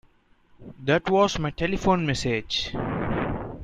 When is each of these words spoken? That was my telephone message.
That 0.83 1.11
was 1.11 1.37
my 1.37 1.51
telephone 1.51 2.07
message. 2.07 2.73